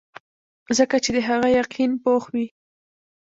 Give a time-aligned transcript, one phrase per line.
[0.77, 2.45] ځکه چې د هغه يقين پوخ وي-